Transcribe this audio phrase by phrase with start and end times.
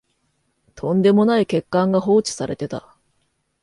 [0.73, 2.97] とんでもない欠陥が放置されてた